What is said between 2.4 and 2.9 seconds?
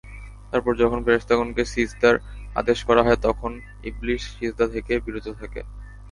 আদেশ